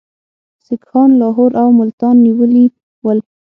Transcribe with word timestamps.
سیکهان 0.65 1.09
لاهور 1.21 1.51
او 1.61 1.67
ملتان 1.79 2.15
نیولي 2.25 2.65
ول. 3.05 3.19